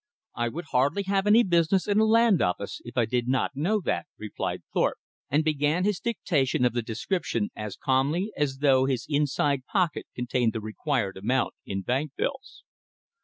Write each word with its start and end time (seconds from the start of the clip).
"I 0.33 0.47
would 0.49 0.65
hardly 0.71 1.03
have 1.03 1.27
any 1.27 1.43
business 1.43 1.87
in 1.87 1.99
a 1.99 2.05
land 2.05 2.41
office, 2.41 2.81
if 2.83 2.97
I 2.97 3.05
did 3.05 3.27
not 3.27 3.55
know 3.55 3.79
that," 3.81 4.07
replied 4.17 4.63
Thorpe, 4.73 4.97
and 5.29 5.43
began 5.43 5.83
his 5.83 5.99
dictation 5.99 6.65
of 6.65 6.73
the 6.73 6.81
description 6.81 7.51
as 7.55 7.77
calmly 7.77 8.31
as 8.35 8.57
though 8.63 8.85
his 8.85 9.05
inside 9.07 9.63
pocket 9.67 10.07
contained 10.15 10.53
the 10.53 10.59
required 10.59 11.17
amount 11.17 11.53
in 11.67 11.83
bank 11.83 12.13
bills. 12.17 12.63